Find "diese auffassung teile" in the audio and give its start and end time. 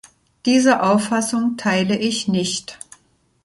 0.47-1.95